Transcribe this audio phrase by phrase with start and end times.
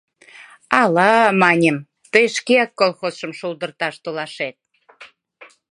[0.81, 1.77] Ала, маньым,
[2.11, 4.55] тый шкеак колхозшым шолдырташ толашет?